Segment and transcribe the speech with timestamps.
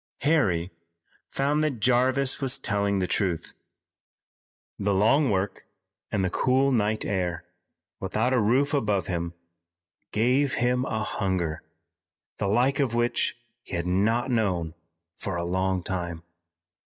[0.21, 0.71] Harry
[1.27, 3.53] found that Jarvis was telling the truth.
[4.79, 5.67] The long work
[6.11, 7.45] and the cool night air,
[7.99, 9.35] without a roof above him,
[10.11, 11.61] gave him a hunger,
[12.39, 14.73] the like of which he had not known
[15.17, 16.23] for a long time.